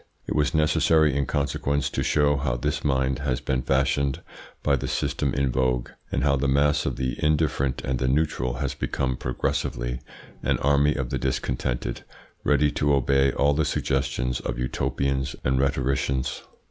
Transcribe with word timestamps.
It 0.25 0.35
was 0.35 0.55
necessary 0.55 1.15
in 1.15 1.27
consequence 1.27 1.87
to 1.91 2.01
show 2.01 2.35
how 2.35 2.55
this 2.57 2.83
mind 2.83 3.19
has 3.19 3.39
been 3.39 3.61
fashioned 3.61 4.23
by 4.63 4.75
the 4.75 4.87
system 4.87 5.31
in 5.35 5.51
vogue, 5.51 5.91
and 6.11 6.23
how 6.23 6.37
the 6.37 6.47
mass 6.47 6.87
of 6.87 6.95
the 6.95 7.23
indifferent 7.23 7.83
and 7.85 7.99
the 7.99 8.07
neutral 8.07 8.55
has 8.55 8.73
become 8.73 9.15
progressively 9.15 9.99
an 10.41 10.57
army 10.57 10.95
of 10.95 11.11
the 11.11 11.19
discontented 11.19 12.03
ready 12.43 12.71
to 12.71 12.91
obey 12.95 13.31
all 13.31 13.53
the 13.53 13.63
suggestions 13.63 14.39
of 14.39 14.57
utopians 14.57 15.35
and 15.43 15.59
rhetoricians. 15.59 16.41